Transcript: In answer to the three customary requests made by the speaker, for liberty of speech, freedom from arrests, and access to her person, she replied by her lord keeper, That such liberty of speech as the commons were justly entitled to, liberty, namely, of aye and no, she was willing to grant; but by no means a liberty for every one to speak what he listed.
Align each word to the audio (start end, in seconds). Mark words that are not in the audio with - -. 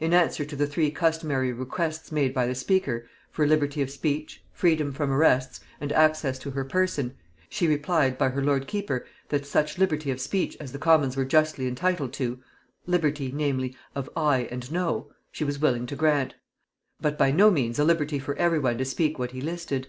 In 0.00 0.14
answer 0.14 0.46
to 0.46 0.56
the 0.56 0.66
three 0.66 0.90
customary 0.90 1.52
requests 1.52 2.10
made 2.10 2.32
by 2.32 2.46
the 2.46 2.54
speaker, 2.54 3.06
for 3.30 3.46
liberty 3.46 3.82
of 3.82 3.90
speech, 3.90 4.42
freedom 4.52 4.90
from 4.90 5.12
arrests, 5.12 5.60
and 5.82 5.92
access 5.92 6.38
to 6.38 6.52
her 6.52 6.64
person, 6.64 7.14
she 7.50 7.68
replied 7.68 8.16
by 8.16 8.30
her 8.30 8.42
lord 8.42 8.66
keeper, 8.66 9.04
That 9.28 9.44
such 9.44 9.76
liberty 9.76 10.10
of 10.10 10.18
speech 10.18 10.56
as 10.60 10.72
the 10.72 10.78
commons 10.78 11.14
were 11.14 11.26
justly 11.26 11.66
entitled 11.66 12.14
to, 12.14 12.38
liberty, 12.86 13.32
namely, 13.34 13.76
of 13.94 14.08
aye 14.16 14.48
and 14.50 14.72
no, 14.72 15.10
she 15.30 15.44
was 15.44 15.58
willing 15.58 15.84
to 15.88 15.94
grant; 15.94 16.36
but 16.98 17.18
by 17.18 17.30
no 17.30 17.50
means 17.50 17.78
a 17.78 17.84
liberty 17.84 18.18
for 18.18 18.34
every 18.36 18.58
one 18.60 18.78
to 18.78 18.86
speak 18.86 19.18
what 19.18 19.32
he 19.32 19.42
listed. 19.42 19.88